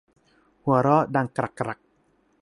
[0.63, 1.79] หัวเราะดังกรักกรัก